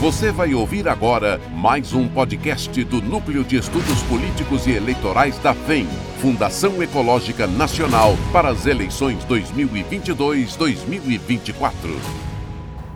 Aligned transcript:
Você 0.00 0.32
vai 0.32 0.54
ouvir 0.54 0.88
agora 0.88 1.38
mais 1.54 1.92
um 1.92 2.08
podcast 2.08 2.82
do 2.84 3.02
Núcleo 3.02 3.44
de 3.44 3.56
Estudos 3.56 4.02
Políticos 4.04 4.66
e 4.66 4.70
Eleitorais 4.70 5.38
da 5.40 5.52
FEM, 5.52 5.86
Fundação 6.22 6.82
Ecológica 6.82 7.46
Nacional 7.46 8.14
para 8.32 8.48
as 8.48 8.64
eleições 8.64 9.22
2022-2024. 9.26 11.70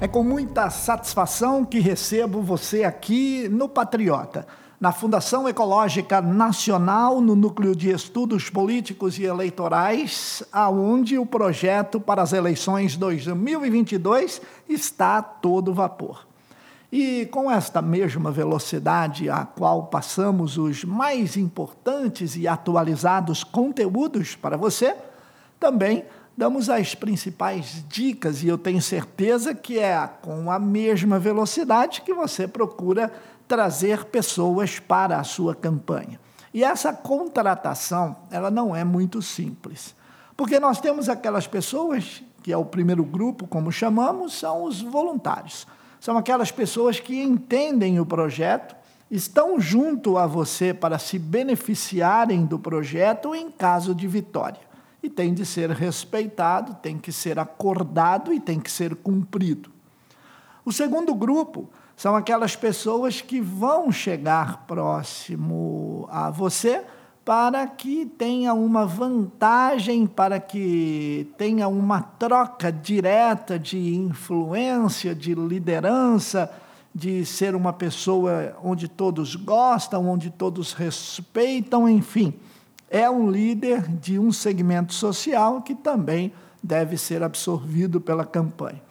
É 0.00 0.06
com 0.06 0.22
muita 0.22 0.70
satisfação 0.70 1.64
que 1.64 1.80
recebo 1.80 2.40
você 2.40 2.84
aqui 2.84 3.48
no 3.48 3.68
Patriota, 3.68 4.46
na 4.80 4.92
Fundação 4.92 5.48
Ecológica 5.48 6.22
Nacional, 6.22 7.20
no 7.20 7.34
Núcleo 7.34 7.74
de 7.74 7.90
Estudos 7.90 8.48
Políticos 8.48 9.18
e 9.18 9.24
Eleitorais, 9.24 10.44
aonde 10.52 11.18
o 11.18 11.26
projeto 11.26 11.98
para 11.98 12.22
as 12.22 12.32
eleições 12.32 12.96
2022 12.96 14.40
está 14.68 15.16
a 15.16 15.22
todo 15.22 15.74
vapor. 15.74 16.30
E 16.92 17.24
com 17.24 17.50
esta 17.50 17.80
mesma 17.80 18.30
velocidade 18.30 19.30
a 19.30 19.46
qual 19.46 19.84
passamos 19.86 20.58
os 20.58 20.84
mais 20.84 21.38
importantes 21.38 22.36
e 22.36 22.46
atualizados 22.46 23.42
conteúdos 23.42 24.36
para 24.36 24.58
você, 24.58 24.94
também 25.58 26.04
damos 26.36 26.68
as 26.68 26.94
principais 26.94 27.82
dicas 27.88 28.42
e 28.42 28.48
eu 28.48 28.58
tenho 28.58 28.82
certeza 28.82 29.54
que 29.54 29.78
é 29.78 30.06
com 30.20 30.50
a 30.50 30.58
mesma 30.58 31.18
velocidade 31.18 32.02
que 32.02 32.12
você 32.12 32.46
procura 32.46 33.10
trazer 33.48 34.04
pessoas 34.04 34.78
para 34.78 35.18
a 35.18 35.24
sua 35.24 35.54
campanha. 35.54 36.20
E 36.52 36.62
essa 36.62 36.92
contratação, 36.92 38.14
ela 38.30 38.50
não 38.50 38.76
é 38.76 38.84
muito 38.84 39.22
simples. 39.22 39.94
Porque 40.36 40.60
nós 40.60 40.78
temos 40.78 41.08
aquelas 41.08 41.46
pessoas, 41.46 42.22
que 42.42 42.52
é 42.52 42.56
o 42.56 42.66
primeiro 42.66 43.02
grupo, 43.02 43.46
como 43.46 43.72
chamamos, 43.72 44.34
são 44.34 44.64
os 44.64 44.82
voluntários 44.82 45.66
são 46.02 46.18
aquelas 46.18 46.50
pessoas 46.50 46.98
que 46.98 47.22
entendem 47.22 48.00
o 48.00 48.04
projeto, 48.04 48.74
estão 49.08 49.60
junto 49.60 50.18
a 50.18 50.26
você 50.26 50.74
para 50.74 50.98
se 50.98 51.16
beneficiarem 51.16 52.44
do 52.44 52.58
projeto 52.58 53.36
em 53.36 53.48
caso 53.48 53.94
de 53.94 54.08
vitória. 54.08 54.58
E 55.00 55.08
tem 55.08 55.32
de 55.32 55.46
ser 55.46 55.70
respeitado, 55.70 56.74
tem 56.82 56.98
que 56.98 57.12
ser 57.12 57.38
acordado 57.38 58.32
e 58.32 58.40
tem 58.40 58.58
que 58.58 58.68
ser 58.68 58.96
cumprido. 58.96 59.70
O 60.64 60.72
segundo 60.72 61.14
grupo 61.14 61.70
são 61.96 62.16
aquelas 62.16 62.56
pessoas 62.56 63.20
que 63.20 63.40
vão 63.40 63.92
chegar 63.92 64.66
próximo 64.66 66.08
a 66.10 66.30
você 66.30 66.82
para 67.24 67.66
que 67.66 68.04
tenha 68.04 68.52
uma 68.52 68.84
vantagem, 68.84 70.06
para 70.06 70.40
que 70.40 71.30
tenha 71.38 71.68
uma 71.68 72.00
troca 72.02 72.72
direta 72.72 73.58
de 73.58 73.94
influência, 73.94 75.14
de 75.14 75.34
liderança, 75.34 76.52
de 76.94 77.24
ser 77.24 77.54
uma 77.54 77.72
pessoa 77.72 78.56
onde 78.62 78.88
todos 78.88 79.36
gostam, 79.36 80.08
onde 80.08 80.30
todos 80.30 80.72
respeitam, 80.72 81.88
enfim. 81.88 82.34
É 82.90 83.08
um 83.08 83.30
líder 83.30 83.82
de 83.88 84.18
um 84.18 84.32
segmento 84.32 84.92
social 84.92 85.62
que 85.62 85.74
também 85.74 86.32
deve 86.62 86.98
ser 86.98 87.22
absorvido 87.22 88.00
pela 88.00 88.24
campanha. 88.24 88.82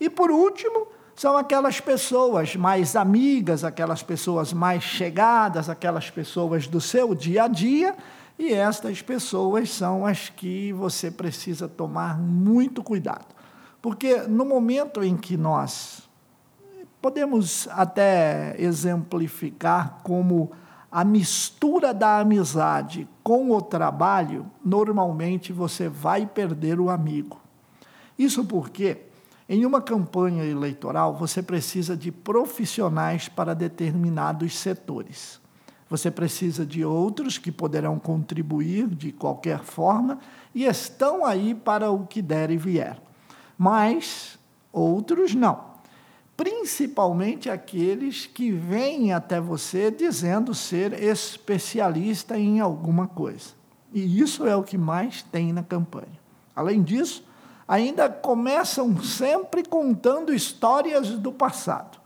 E 0.00 0.08
por 0.08 0.30
último, 0.30 0.86
são 1.16 1.36
aquelas 1.36 1.80
pessoas 1.80 2.56
mais 2.56 2.96
amigas, 2.96 3.62
aquelas 3.62 4.02
pessoas 4.02 4.52
mais 4.52 4.82
chegadas, 4.82 5.68
aquelas 5.68 6.10
pessoas 6.10 6.66
do 6.66 6.80
seu 6.80 7.14
dia 7.14 7.44
a 7.44 7.48
dia, 7.48 7.96
e 8.38 8.52
estas 8.52 9.00
pessoas 9.00 9.70
são 9.70 10.04
as 10.04 10.28
que 10.28 10.72
você 10.72 11.10
precisa 11.10 11.68
tomar 11.68 12.18
muito 12.18 12.82
cuidado. 12.82 13.26
Porque 13.80 14.22
no 14.22 14.44
momento 14.44 15.04
em 15.04 15.16
que 15.16 15.36
nós 15.36 16.08
podemos 17.00 17.68
até 17.70 18.56
exemplificar 18.58 19.98
como 20.02 20.50
a 20.90 21.04
mistura 21.04 21.92
da 21.92 22.18
amizade 22.18 23.06
com 23.22 23.50
o 23.50 23.60
trabalho, 23.60 24.50
normalmente 24.64 25.52
você 25.52 25.88
vai 25.88 26.26
perder 26.26 26.80
o 26.80 26.88
amigo. 26.88 27.40
Isso 28.18 28.44
porque 28.44 29.02
em 29.48 29.66
uma 29.66 29.80
campanha 29.80 30.44
eleitoral, 30.44 31.14
você 31.14 31.42
precisa 31.42 31.96
de 31.96 32.10
profissionais 32.10 33.28
para 33.28 33.54
determinados 33.54 34.56
setores. 34.56 35.40
Você 35.88 36.10
precisa 36.10 36.64
de 36.64 36.84
outros 36.84 37.36
que 37.36 37.52
poderão 37.52 37.98
contribuir 37.98 38.88
de 38.88 39.12
qualquer 39.12 39.60
forma 39.60 40.18
e 40.54 40.64
estão 40.64 41.24
aí 41.24 41.54
para 41.54 41.90
o 41.90 42.06
que 42.06 42.22
der 42.22 42.50
e 42.50 42.56
vier. 42.56 42.98
Mas 43.58 44.38
outros 44.72 45.34
não. 45.34 45.74
Principalmente 46.36 47.48
aqueles 47.48 48.26
que 48.26 48.50
vêm 48.50 49.12
até 49.12 49.40
você 49.40 49.90
dizendo 49.90 50.54
ser 50.54 50.94
especialista 51.00 52.36
em 52.36 52.60
alguma 52.60 53.06
coisa. 53.06 53.50
E 53.92 54.20
isso 54.20 54.46
é 54.46 54.56
o 54.56 54.64
que 54.64 54.76
mais 54.76 55.22
tem 55.22 55.52
na 55.52 55.62
campanha. 55.62 56.18
Além 56.56 56.82
disso, 56.82 57.24
ainda 57.66 58.08
começam 58.08 59.02
sempre 59.02 59.64
contando 59.64 60.32
histórias 60.32 61.10
do 61.10 61.32
passado. 61.32 61.98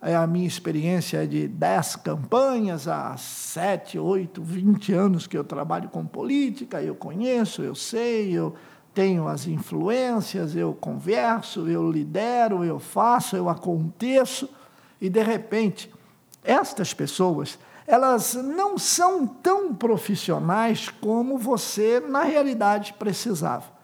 É 0.00 0.14
a 0.14 0.26
minha 0.26 0.46
experiência 0.46 1.26
de 1.26 1.48
dez 1.48 1.96
campanhas, 1.96 2.86
há 2.86 3.16
sete, 3.16 3.98
oito, 3.98 4.40
vinte 4.40 4.92
anos 4.92 5.26
que 5.26 5.36
eu 5.36 5.42
trabalho 5.42 5.88
com 5.88 6.06
política, 6.06 6.80
eu 6.80 6.94
conheço, 6.94 7.62
eu 7.62 7.74
sei, 7.74 8.30
eu 8.30 8.54
tenho 8.94 9.26
as 9.26 9.46
influências, 9.46 10.54
eu 10.54 10.72
converso, 10.72 11.68
eu 11.68 11.90
lidero, 11.90 12.64
eu 12.64 12.78
faço, 12.78 13.36
eu 13.36 13.48
aconteço, 13.48 14.48
e 15.00 15.08
de 15.08 15.22
repente, 15.22 15.92
estas 16.44 16.94
pessoas, 16.94 17.58
elas 17.86 18.34
não 18.34 18.78
são 18.78 19.26
tão 19.26 19.74
profissionais 19.74 20.88
como 20.88 21.38
você, 21.38 21.98
na 21.98 22.22
realidade, 22.22 22.94
precisava 22.98 23.77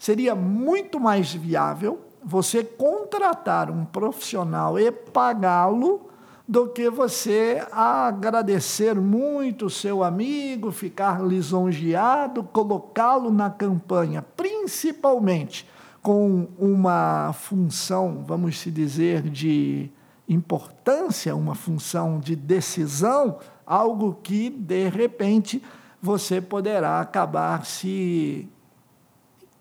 seria 0.00 0.34
muito 0.34 0.98
mais 0.98 1.34
viável 1.34 2.00
você 2.24 2.64
contratar 2.64 3.70
um 3.70 3.84
profissional 3.84 4.78
e 4.78 4.90
pagá-lo 4.90 6.08
do 6.48 6.68
que 6.68 6.88
você 6.88 7.62
agradecer 7.70 8.94
muito 8.94 9.66
o 9.66 9.70
seu 9.70 10.02
amigo, 10.02 10.72
ficar 10.72 11.22
lisonjeado, 11.22 12.42
colocá-lo 12.42 13.30
na 13.30 13.50
campanha, 13.50 14.22
principalmente 14.22 15.68
com 16.02 16.48
uma 16.58 17.34
função, 17.34 18.24
vamos 18.26 18.58
se 18.58 18.70
dizer, 18.70 19.22
de 19.22 19.90
importância, 20.26 21.36
uma 21.36 21.54
função 21.54 22.18
de 22.18 22.34
decisão, 22.34 23.38
algo 23.66 24.18
que 24.22 24.48
de 24.48 24.88
repente 24.88 25.62
você 26.00 26.40
poderá 26.40 27.00
acabar 27.00 27.66
se 27.66 28.48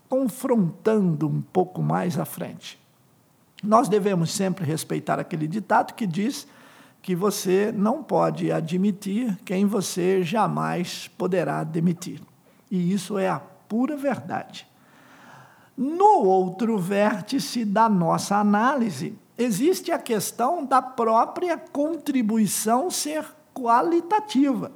confrontando 0.09 1.27
um 1.27 1.39
pouco 1.39 1.81
mais 1.81 2.17
à 2.17 2.25
frente. 2.25 2.79
Nós 3.63 3.87
devemos 3.87 4.31
sempre 4.31 4.65
respeitar 4.65 5.19
aquele 5.19 5.47
ditado 5.47 5.93
que 5.93 6.07
diz 6.07 6.47
que 7.01 7.15
você 7.15 7.71
não 7.71 8.03
pode 8.03 8.51
admitir 8.51 9.37
quem 9.45 9.65
você 9.65 10.23
jamais 10.23 11.07
poderá 11.17 11.63
demitir. 11.63 12.21
E 12.69 12.91
isso 12.91 13.17
é 13.17 13.29
a 13.29 13.39
pura 13.39 13.95
verdade. 13.95 14.67
No 15.77 16.23
outro 16.23 16.77
vértice 16.77 17.63
da 17.63 17.87
nossa 17.87 18.35
análise, 18.35 19.17
existe 19.37 19.91
a 19.91 19.97
questão 19.97 20.65
da 20.65 20.81
própria 20.81 21.57
contribuição 21.57 22.89
ser 22.89 23.25
qualitativa. 23.53 24.71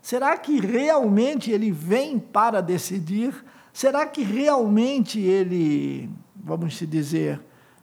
Será 0.00 0.36
que 0.36 0.58
realmente 0.60 1.50
ele 1.50 1.70
vem 1.70 2.18
para 2.18 2.62
decidir 2.62 3.34
Será 3.76 4.06
que 4.06 4.22
realmente 4.22 5.20
ele, 5.20 6.08
vamos 6.34 6.72
dizer, 6.78 7.42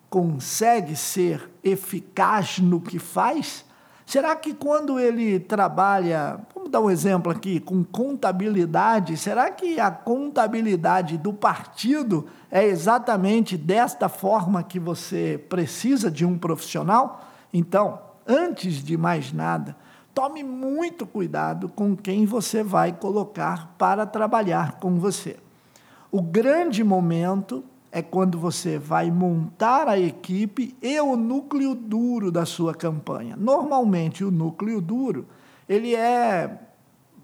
consegue 0.09 0.95
ser 0.95 1.51
eficaz 1.63 2.57
no 2.57 2.81
que 2.81 2.97
faz? 2.97 3.63
Será 4.03 4.35
que 4.35 4.55
quando 4.55 4.99
ele 4.99 5.39
trabalha, 5.39 6.39
vamos 6.51 6.71
dar 6.71 6.81
um 6.81 6.89
exemplo 6.89 7.31
aqui, 7.31 7.59
com 7.59 7.83
contabilidade, 7.83 9.15
será 9.17 9.51
que 9.51 9.79
a 9.79 9.91
contabilidade 9.91 11.15
do 11.15 11.31
partido 11.31 12.25
é 12.49 12.65
exatamente 12.65 13.55
desta 13.55 14.09
forma 14.09 14.63
que 14.63 14.79
você 14.79 15.45
precisa 15.47 16.09
de 16.09 16.25
um 16.25 16.39
profissional? 16.39 17.23
Então, 17.53 17.99
antes 18.27 18.83
de 18.83 18.97
mais 18.97 19.31
nada, 19.31 19.77
tome 20.11 20.43
muito 20.43 21.05
cuidado 21.05 21.69
com 21.69 21.95
quem 21.95 22.25
você 22.25 22.63
vai 22.63 22.93
colocar 22.93 23.75
para 23.77 24.07
trabalhar 24.07 24.79
com 24.79 24.97
você. 24.97 25.37
O 26.13 26.21
grande 26.21 26.83
momento 26.83 27.63
é 27.91 27.99
quando 27.99 28.37
você 28.37 28.77
vai 28.77 29.09
montar 29.09 29.87
a 29.87 29.97
equipe 29.97 30.77
e 30.79 30.99
o 30.99 31.15
núcleo 31.15 31.73
duro 31.73 32.31
da 32.31 32.45
sua 32.45 32.71
campanha. 32.75 33.35
Normalmente 33.35 34.23
o 34.23 34.29
núcleo 34.29 34.79
duro, 34.79 35.25
ele 35.67 35.95
é 35.95 36.55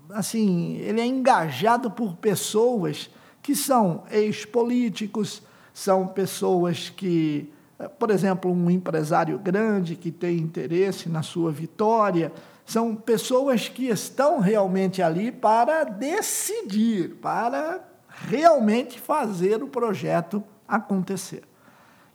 assim, 0.09 0.77
ele 0.77 1.00
é 1.00 1.06
engajado 1.06 1.91
por 1.91 2.15
pessoas 2.15 3.12
que 3.44 3.56
são 3.56 4.06
ex-políticos, 4.09 5.44
são 5.71 6.07
pessoas 6.07 6.89
que 6.89 7.53
por 8.00 8.09
exemplo, 8.09 8.51
um 8.51 8.71
empresário 8.71 9.38
grande 9.38 9.95
que 9.95 10.12
tem 10.12 10.38
interesse 10.39 11.07
na 11.07 11.21
sua 11.21 11.51
vitória, 11.51 12.31
são 12.65 12.95
pessoas 12.95 13.69
que 13.69 13.88
estão 13.88 14.39
realmente 14.39 15.00
ali 15.00 15.31
para 15.31 15.83
decidir, 15.83 17.18
para 17.21 17.88
realmente 18.27 19.00
fazer 19.00 19.63
o 19.63 19.68
projeto 19.68 20.44
acontecer. 20.68 21.44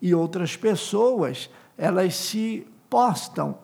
E 0.00 0.14
outras 0.14 0.56
pessoas, 0.56 1.48
elas 1.78 2.14
se 2.14 2.66
postam 2.90 3.58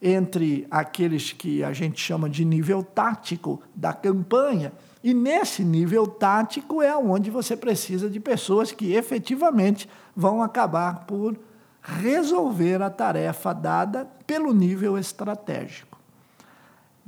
entre 0.00 0.66
aqueles 0.70 1.32
que 1.32 1.64
a 1.64 1.72
gente 1.72 2.00
chama 2.00 2.28
de 2.28 2.44
nível 2.44 2.82
tático 2.82 3.62
da 3.74 3.92
campanha, 3.92 4.72
e 5.02 5.14
nesse 5.14 5.64
nível 5.64 6.06
tático 6.06 6.82
é 6.82 6.96
onde 6.96 7.30
você 7.30 7.56
precisa 7.56 8.10
de 8.10 8.20
pessoas 8.20 8.72
que 8.72 8.92
efetivamente 8.92 9.88
vão 10.14 10.42
acabar 10.42 11.06
por 11.06 11.38
resolver 11.80 12.82
a 12.82 12.90
tarefa 12.90 13.52
dada 13.52 14.06
pelo 14.26 14.52
nível 14.52 14.98
estratégico. 14.98 15.95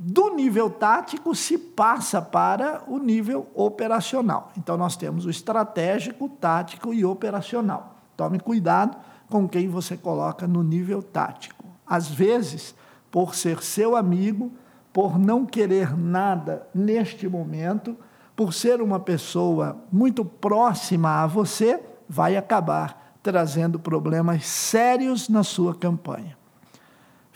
Do 0.01 0.33
nível 0.33 0.69
tático 0.69 1.35
se 1.35 1.57
passa 1.57 2.21
para 2.21 2.83
o 2.87 2.97
nível 2.97 3.47
operacional. 3.53 4.49
Então 4.57 4.77
nós 4.77 4.95
temos 4.95 5.25
o 5.25 5.29
estratégico, 5.29 6.29
tático 6.29 6.93
e 6.93 7.03
operacional. 7.03 7.97
Tome 8.15 8.39
cuidado 8.39 8.97
com 9.29 9.45
quem 9.45 9.67
você 9.67 9.97
coloca 9.97 10.47
no 10.47 10.63
nível 10.63 11.03
tático. 11.03 11.65
Às 11.85 12.07
vezes, 12.07 12.73
por 13.11 13.35
ser 13.35 13.61
seu 13.61 13.93
amigo, 13.93 14.53
por 14.93 15.19
não 15.19 15.45
querer 15.45 15.97
nada 15.97 16.65
neste 16.73 17.27
momento, 17.27 17.97
por 18.37 18.53
ser 18.53 18.81
uma 18.81 19.01
pessoa 19.01 19.83
muito 19.91 20.23
próxima 20.23 21.23
a 21.23 21.27
você, 21.27 21.77
vai 22.07 22.37
acabar 22.37 23.17
trazendo 23.21 23.77
problemas 23.77 24.45
sérios 24.45 25.27
na 25.27 25.43
sua 25.43 25.75
campanha. 25.75 26.37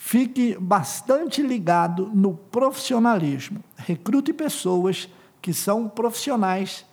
Fique 0.06 0.58
bastante 0.60 1.42
ligado 1.42 2.12
no 2.14 2.36
profissionalismo. 2.36 3.64
Recrute 3.78 4.34
pessoas 4.34 5.08
que 5.42 5.54
são 5.54 5.88
profissionais, 5.88 6.86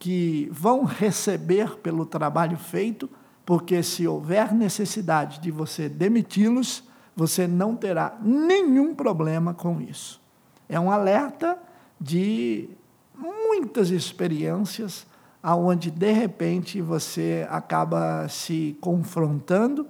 que 0.00 0.48
vão 0.50 0.82
receber 0.82 1.76
pelo 1.76 2.04
trabalho 2.04 2.56
feito, 2.56 3.08
porque 3.46 3.84
se 3.84 4.04
houver 4.04 4.52
necessidade 4.52 5.40
de 5.40 5.48
você 5.52 5.88
demiti-los, 5.88 6.82
você 7.14 7.46
não 7.46 7.76
terá 7.76 8.18
nenhum 8.20 8.96
problema 8.96 9.54
com 9.54 9.80
isso. 9.80 10.20
É 10.68 10.78
um 10.78 10.90
alerta 10.90 11.56
de 12.00 12.68
muitas 13.16 13.90
experiências 13.90 15.06
aonde 15.40 15.88
de 15.88 16.10
repente 16.10 16.80
você 16.80 17.46
acaba 17.48 18.26
se 18.28 18.76
confrontando 18.80 19.86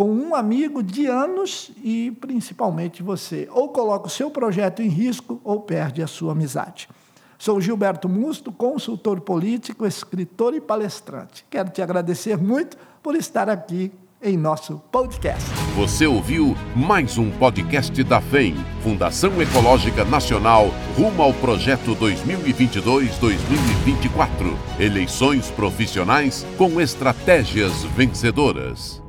com 0.00 0.10
um 0.10 0.34
amigo 0.34 0.82
de 0.82 1.04
anos 1.04 1.70
e 1.84 2.10
principalmente 2.22 3.02
você 3.02 3.46
ou 3.52 3.68
coloca 3.68 4.06
o 4.06 4.10
seu 4.10 4.30
projeto 4.30 4.80
em 4.80 4.88
risco 4.88 5.38
ou 5.44 5.60
perde 5.60 6.02
a 6.02 6.06
sua 6.06 6.32
amizade. 6.32 6.88
Sou 7.38 7.60
Gilberto 7.60 8.08
Musto, 8.08 8.50
consultor 8.50 9.20
político, 9.20 9.86
escritor 9.86 10.54
e 10.54 10.60
palestrante. 10.60 11.44
Quero 11.50 11.68
te 11.68 11.82
agradecer 11.82 12.38
muito 12.38 12.78
por 13.02 13.14
estar 13.14 13.50
aqui 13.50 13.92
em 14.22 14.38
nosso 14.38 14.80
podcast. 14.90 15.44
Você 15.76 16.06
ouviu 16.06 16.56
mais 16.74 17.18
um 17.18 17.30
podcast 17.32 18.02
da 18.02 18.22
FEM, 18.22 18.54
Fundação 18.82 19.42
Ecológica 19.42 20.02
Nacional, 20.02 20.70
rumo 20.96 21.22
ao 21.22 21.34
projeto 21.34 21.94
2022-2024. 21.96 24.56
Eleições 24.78 25.50
profissionais 25.50 26.46
com 26.56 26.80
estratégias 26.80 27.84
vencedoras. 27.84 29.02